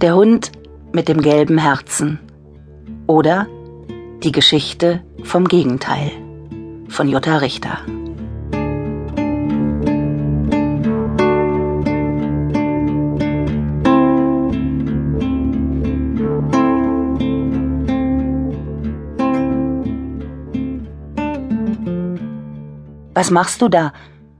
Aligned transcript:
Der 0.00 0.14
Hund 0.14 0.52
mit 0.92 1.08
dem 1.08 1.20
gelben 1.20 1.58
Herzen. 1.58 2.20
Oder 3.08 3.48
die 4.22 4.30
Geschichte 4.30 5.02
vom 5.24 5.48
Gegenteil 5.48 6.12
von 6.88 7.08
Jutta 7.08 7.38
Richter. 7.38 7.78
Was 23.14 23.32
machst 23.32 23.60
du 23.62 23.68
da? 23.68 23.92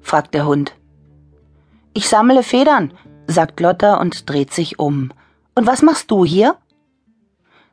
fragt 0.00 0.32
der 0.34 0.46
Hund. 0.46 0.76
Ich 1.92 2.08
sammle 2.08 2.44
Federn, 2.44 2.92
sagt 3.26 3.58
Lotta 3.58 3.96
und 3.96 4.30
dreht 4.30 4.52
sich 4.52 4.78
um. 4.78 5.10
Und 5.54 5.66
was 5.66 5.82
machst 5.82 6.10
du 6.10 6.24
hier? 6.24 6.56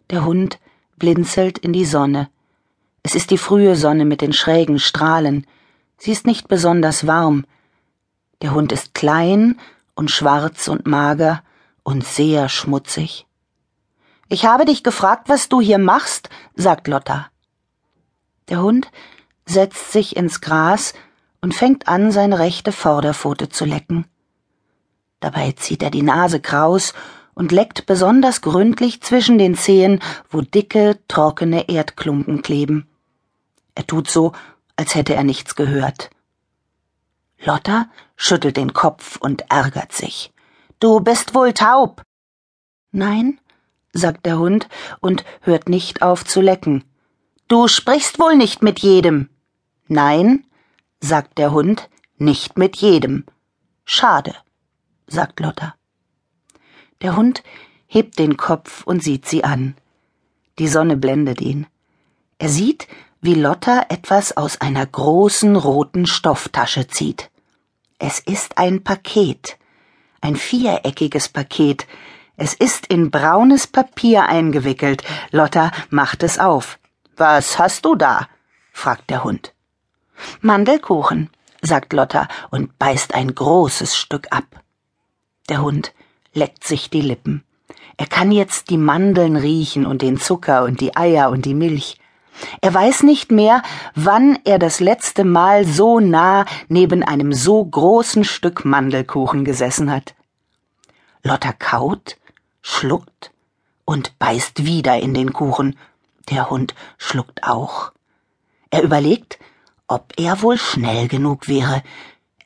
Der 0.10 0.26
Hund 0.26 0.60
blinzelt 0.98 1.58
in 1.58 1.74
die 1.74 1.86
Sonne. 1.86 2.30
Es 3.04 3.16
ist 3.16 3.32
die 3.32 3.38
frühe 3.38 3.76
Sonne 3.76 4.06
mit 4.06 4.22
den 4.22 4.34
schrägen 4.34 4.80
Strahlen. 4.80 5.46
Sie 5.98 6.12
ist 6.12 6.26
nicht 6.26 6.48
besonders 6.48 7.08
warm. 7.08 7.46
Der 8.42 8.54
Hund 8.54 8.72
ist 8.72 8.94
klein 8.94 9.60
und 9.96 10.12
schwarz 10.12 10.68
und 10.68 10.86
mager 10.86 11.44
und 11.84 12.06
sehr 12.06 12.50
schmutzig. 12.50 13.26
Ich 14.30 14.46
habe 14.46 14.66
dich 14.66 14.84
gefragt, 14.84 15.30
was 15.30 15.50
du 15.50 15.62
hier 15.62 15.78
machst, 15.78 16.30
sagt 16.56 16.88
Lotta. 16.88 17.28
Der 18.50 18.62
Hund 18.62 18.92
setzt 19.46 19.92
sich 19.92 20.16
ins 20.18 20.42
Gras 20.42 20.94
und 21.42 21.56
fängt 21.56 21.88
an, 21.88 22.12
seine 22.12 22.40
rechte 22.40 22.72
Vorderpfote 22.72 23.50
zu 23.50 23.66
lecken. 23.66 24.06
Dabei 25.20 25.54
zieht 25.54 25.82
er 25.82 25.90
die 25.90 26.04
Nase 26.04 26.40
kraus 26.40 26.94
und 27.38 27.52
leckt 27.52 27.86
besonders 27.86 28.42
gründlich 28.42 29.02
zwischen 29.02 29.38
den 29.38 29.54
Zehen, 29.54 30.00
wo 30.28 30.42
dicke, 30.42 30.98
trockene 31.08 31.70
Erdklumpen 31.70 32.42
kleben. 32.42 32.88
Er 33.76 33.86
tut 33.86 34.10
so, 34.10 34.32
als 34.76 34.96
hätte 34.96 35.14
er 35.14 35.24
nichts 35.24 35.56
gehört. 35.56 36.10
Lotta 37.40 37.90
schüttelt 38.16 38.58
den 38.58 38.74
Kopf 38.74 39.18
und 39.18 39.52
ärgert 39.52 39.92
sich. 39.92 40.34
Du 40.80 41.00
bist 41.00 41.36
wohl 41.36 41.54
taub. 41.54 42.02
Nein, 42.92 43.40
sagt 43.94 44.26
der 44.26 44.40
Hund 44.40 44.68
und 45.00 45.24
hört 45.42 45.70
nicht 45.70 46.02
auf 46.02 46.26
zu 46.26 46.42
lecken. 46.42 46.86
Du 47.48 47.68
sprichst 47.68 48.18
wohl 48.18 48.36
nicht 48.36 48.64
mit 48.64 48.80
jedem. 48.80 49.30
Nein, 49.88 50.44
sagt 51.02 51.38
der 51.38 51.52
Hund, 51.52 51.88
nicht 52.18 52.58
mit 52.58 52.78
jedem. 52.78 53.26
Schade, 53.86 54.34
sagt 55.06 55.40
Lotta. 55.40 55.76
Der 57.02 57.16
Hund 57.16 57.44
hebt 57.86 58.18
den 58.18 58.38
Kopf 58.38 58.84
und 58.84 59.04
sieht 59.04 59.28
sie 59.28 59.44
an. 59.44 59.76
Die 60.58 60.68
Sonne 60.68 60.98
blendet 60.98 61.42
ihn. 61.42 61.68
Er 62.40 62.50
sieht, 62.50 62.88
wie 63.22 63.36
Lotta 63.36 63.86
etwas 63.90 64.36
aus 64.36 64.62
einer 64.62 64.86
großen 64.86 65.56
roten 65.56 66.08
Stofftasche 66.08 66.88
zieht. 66.88 67.30
Es 68.00 68.20
ist 68.20 68.58
ein 68.58 68.84
Paket, 68.84 69.58
ein 70.22 70.36
viereckiges 70.36 71.30
Paket. 71.30 71.88
Es 72.36 72.54
ist 72.54 72.88
in 72.88 73.10
braunes 73.10 73.68
Papier 73.68 74.28
eingewickelt. 74.28 75.04
Lotta 75.32 75.72
macht 75.90 76.24
es 76.24 76.38
auf. 76.38 76.80
Was 77.16 77.58
hast 77.58 77.86
du 77.86 77.96
da? 77.96 78.28
fragt 78.72 79.10
der 79.10 79.24
Hund. 79.24 79.54
Mandelkuchen, 80.42 81.30
sagt 81.62 81.94
Lotta 81.94 82.28
und 82.52 82.78
beißt 82.78 83.14
ein 83.14 83.34
großes 83.34 83.96
Stück 83.96 84.28
ab. 84.32 84.46
Der 85.50 85.62
Hund 85.62 85.94
leckt 86.34 86.64
sich 86.64 86.90
die 86.90 87.02
Lippen. 87.02 87.44
Er 87.98 88.08
kann 88.08 88.32
jetzt 88.32 88.70
die 88.70 88.78
Mandeln 88.78 89.36
riechen 89.36 89.86
und 89.86 90.02
den 90.02 90.18
Zucker 90.18 90.64
und 90.64 90.82
die 90.82 90.96
Eier 90.96 91.30
und 91.30 91.46
die 91.46 91.56
Milch. 91.56 91.98
Er 92.62 92.74
weiß 92.74 93.04
nicht 93.04 93.32
mehr, 93.32 93.64
wann 93.96 94.38
er 94.46 94.60
das 94.60 94.80
letzte 94.80 95.24
Mal 95.24 95.66
so 95.66 96.00
nah 96.00 96.46
neben 96.68 97.04
einem 97.04 97.34
so 97.34 97.64
großen 97.66 98.24
Stück 98.24 98.66
Mandelkuchen 98.66 99.44
gesessen 99.44 99.92
hat. 99.92 100.14
Lotta 101.24 101.52
kaut, 101.54 102.18
schluckt 102.62 103.32
und 103.86 104.18
beißt 104.20 104.66
wieder 104.66 105.00
in 105.00 105.14
den 105.14 105.34
Kuchen. 105.34 105.78
Der 106.30 106.50
Hund 106.50 106.76
schluckt 106.98 107.44
auch. 107.44 107.92
Er 108.70 108.84
überlegt, 108.84 109.40
ob 109.88 110.14
er 110.18 110.42
wohl 110.42 110.58
schnell 110.58 111.08
genug 111.08 111.48
wäre. 111.48 111.82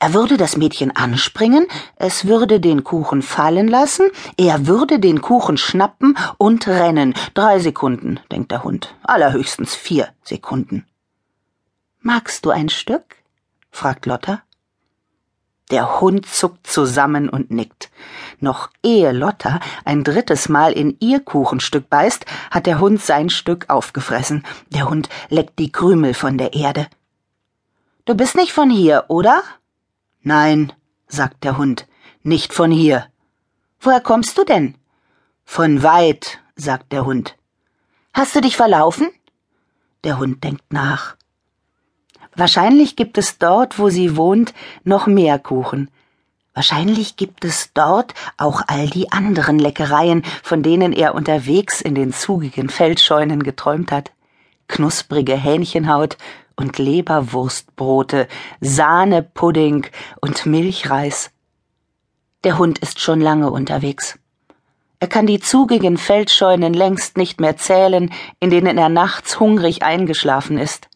Er 0.01 0.15
würde 0.15 0.35
das 0.37 0.57
Mädchen 0.57 0.89
anspringen, 0.95 1.67
es 1.95 2.25
würde 2.25 2.59
den 2.59 2.83
Kuchen 2.83 3.21
fallen 3.21 3.67
lassen, 3.67 4.09
er 4.35 4.65
würde 4.65 4.97
den 4.97 5.21
Kuchen 5.21 5.57
schnappen 5.57 6.17
und 6.39 6.67
rennen. 6.67 7.13
Drei 7.35 7.59
Sekunden, 7.59 8.19
denkt 8.31 8.49
der 8.49 8.63
Hund, 8.63 8.95
allerhöchstens 9.03 9.75
vier 9.75 10.09
Sekunden. 10.23 10.87
Magst 11.99 12.45
du 12.45 12.49
ein 12.49 12.69
Stück? 12.69 13.17
fragt 13.69 14.07
Lotta. 14.07 14.41
Der 15.69 16.01
Hund 16.01 16.25
zuckt 16.25 16.65
zusammen 16.65 17.29
und 17.29 17.51
nickt. 17.51 17.91
Noch 18.39 18.71
ehe 18.81 19.11
Lotta 19.11 19.59
ein 19.85 20.03
drittes 20.03 20.49
Mal 20.49 20.71
in 20.71 20.97
ihr 20.99 21.19
Kuchenstück 21.19 21.91
beißt, 21.91 22.25
hat 22.49 22.65
der 22.65 22.79
Hund 22.79 23.03
sein 23.03 23.29
Stück 23.29 23.69
aufgefressen. 23.69 24.47
Der 24.69 24.89
Hund 24.89 25.09
leckt 25.29 25.59
die 25.59 25.71
Krümel 25.71 26.15
von 26.15 26.39
der 26.39 26.53
Erde. 26.53 26.87
Du 28.05 28.15
bist 28.15 28.33
nicht 28.33 28.51
von 28.51 28.71
hier, 28.71 29.05
oder? 29.09 29.43
Nein, 30.23 30.71
sagt 31.07 31.43
der 31.43 31.57
Hund, 31.57 31.87
nicht 32.21 32.53
von 32.53 32.71
hier. 32.71 33.07
Woher 33.79 34.01
kommst 34.01 34.37
du 34.37 34.43
denn? 34.43 34.75
Von 35.43 35.81
weit, 35.81 36.39
sagt 36.55 36.91
der 36.91 37.05
Hund. 37.05 37.35
Hast 38.13 38.35
du 38.35 38.41
dich 38.41 38.55
verlaufen? 38.55 39.09
Der 40.03 40.19
Hund 40.19 40.43
denkt 40.43 40.71
nach. 40.71 41.15
Wahrscheinlich 42.35 42.95
gibt 42.95 43.17
es 43.17 43.39
dort, 43.39 43.79
wo 43.79 43.89
sie 43.89 44.15
wohnt, 44.15 44.53
noch 44.83 45.07
mehr 45.07 45.39
Kuchen. 45.39 45.89
Wahrscheinlich 46.53 47.15
gibt 47.15 47.43
es 47.43 47.71
dort 47.73 48.13
auch 48.37 48.61
all 48.67 48.87
die 48.89 49.11
anderen 49.11 49.57
Leckereien, 49.57 50.23
von 50.43 50.61
denen 50.61 50.93
er 50.93 51.15
unterwegs 51.15 51.81
in 51.81 51.95
den 51.95 52.13
zugigen 52.13 52.69
Feldscheunen 52.69 53.41
geträumt 53.41 53.91
hat. 53.91 54.11
Knusprige 54.67 55.35
Hähnchenhaut 55.35 56.17
und 56.55 56.77
Leberwurstbrote, 56.77 58.27
Sahnepudding 58.59 59.87
und 60.21 60.45
Milchreis. 60.45 61.31
Der 62.43 62.57
Hund 62.57 62.79
ist 62.79 62.99
schon 62.99 63.21
lange 63.21 63.51
unterwegs. 63.51 64.17
Er 64.99 65.07
kann 65.07 65.25
die 65.25 65.39
zugigen 65.39 65.97
Feldscheunen 65.97 66.73
längst 66.73 67.17
nicht 67.17 67.41
mehr 67.41 67.57
zählen, 67.57 68.11
in 68.39 68.51
denen 68.51 68.77
er 68.77 68.89
nachts 68.89 69.39
hungrig 69.39 69.81
eingeschlafen 69.81 70.57
ist. 70.59 70.89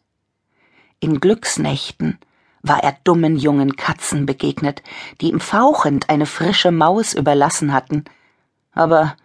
In 1.00 1.20
Glücksnächten 1.20 2.20
war 2.62 2.84
er 2.84 2.98
dummen 3.04 3.38
jungen 3.38 3.76
Katzen 3.76 4.26
begegnet, 4.26 4.84
die 5.22 5.30
ihm 5.30 5.40
fauchend 5.40 6.10
eine 6.10 6.26
frische 6.26 6.72
Maus 6.72 7.14
überlassen 7.14 7.74
hatten. 7.74 8.06
Aber 8.74 9.16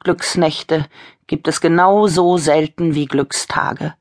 Glücksnächte 0.00 0.86
gibt 1.26 1.48
es 1.48 1.60
genau 1.60 2.06
so 2.06 2.38
selten 2.38 2.94
wie 2.94 3.06
Glückstage 3.06 3.94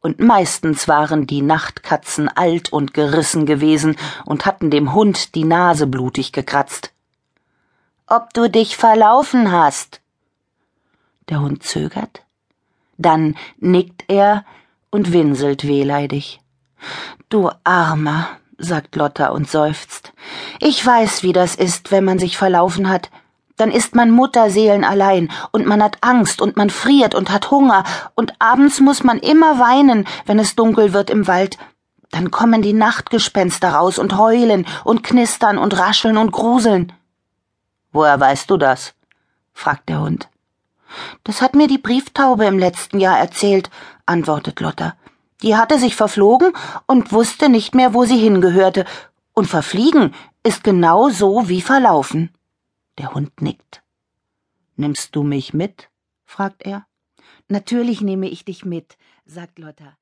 und 0.00 0.18
meistens 0.18 0.88
waren 0.88 1.26
die 1.26 1.42
Nachtkatzen 1.42 2.28
alt 2.28 2.72
und 2.72 2.94
gerissen 2.94 3.46
gewesen 3.46 3.96
und 4.24 4.46
hatten 4.46 4.70
dem 4.70 4.94
Hund 4.94 5.34
die 5.34 5.44
Nase 5.44 5.86
blutig 5.86 6.32
gekratzt. 6.32 6.92
Ob 8.06 8.32
du 8.34 8.48
dich 8.48 8.76
verlaufen 8.76 9.52
hast? 9.52 10.00
Der 11.28 11.40
Hund 11.40 11.62
zögert, 11.62 12.22
dann 12.98 13.36
nickt 13.58 14.04
er 14.08 14.44
und 14.90 15.12
winselt 15.12 15.66
wehleidig. 15.66 16.40
Du 17.28 17.50
Armer, 17.62 18.26
sagt 18.58 18.96
Lotta 18.96 19.28
und 19.28 19.48
seufzt. 19.48 20.12
Ich 20.58 20.84
weiß, 20.84 21.22
wie 21.22 21.32
das 21.32 21.54
ist, 21.54 21.92
wenn 21.92 22.04
man 22.04 22.18
sich 22.18 22.36
verlaufen 22.36 22.88
hat 22.88 23.10
dann 23.60 23.70
ist 23.70 23.94
man 23.94 24.10
Mutterseelen 24.10 24.84
allein 24.84 25.30
und 25.52 25.66
man 25.66 25.82
hat 25.82 25.98
Angst 26.00 26.40
und 26.40 26.56
man 26.56 26.70
friert 26.70 27.14
und 27.14 27.30
hat 27.30 27.50
Hunger 27.50 27.84
und 28.14 28.32
abends 28.38 28.80
muss 28.80 29.04
man 29.04 29.18
immer 29.18 29.58
weinen, 29.58 30.06
wenn 30.24 30.38
es 30.38 30.56
dunkel 30.56 30.92
wird 30.92 31.10
im 31.10 31.26
Wald. 31.26 31.58
Dann 32.10 32.30
kommen 32.30 32.62
die 32.62 32.72
Nachtgespenster 32.72 33.74
raus 33.74 33.98
und 33.98 34.16
heulen 34.16 34.66
und 34.84 35.04
knistern 35.04 35.58
und 35.58 35.78
rascheln 35.78 36.16
und 36.16 36.32
gruseln. 36.32 36.92
Woher 37.92 38.18
weißt 38.18 38.50
du 38.50 38.56
das? 38.56 38.94
fragt 39.52 39.88
der 39.88 40.00
Hund. 40.00 40.28
Das 41.24 41.42
hat 41.42 41.54
mir 41.54 41.68
die 41.68 41.78
Brieftaube 41.78 42.46
im 42.46 42.58
letzten 42.58 42.98
Jahr 42.98 43.18
erzählt, 43.18 43.70
antwortet 44.06 44.60
Lotta. 44.60 44.94
Die 45.42 45.56
hatte 45.56 45.78
sich 45.78 45.96
verflogen 45.96 46.52
und 46.86 47.12
wusste 47.12 47.48
nicht 47.48 47.74
mehr, 47.74 47.94
wo 47.94 48.04
sie 48.04 48.18
hingehörte, 48.18 48.84
und 49.32 49.46
verfliegen 49.46 50.14
ist 50.42 50.64
genau 50.64 51.08
so 51.08 51.48
wie 51.48 51.60
verlaufen. 51.60 52.30
Der 53.00 53.14
Hund 53.14 53.40
nickt. 53.40 53.82
Nimmst 54.76 55.16
du 55.16 55.22
mich 55.22 55.54
mit? 55.54 55.90
fragt 56.26 56.60
er. 56.60 56.86
Natürlich 57.48 58.02
nehme 58.02 58.28
ich 58.28 58.44
dich 58.44 58.66
mit, 58.66 58.98
sagt 59.24 59.58
Lotta. 59.58 59.96